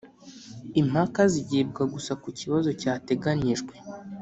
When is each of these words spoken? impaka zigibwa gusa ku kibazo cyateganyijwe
impaka 0.81 1.21
zigibwa 1.33 1.83
gusa 1.93 2.11
ku 2.21 2.29
kibazo 2.39 2.69
cyateganyijwe 2.81 3.73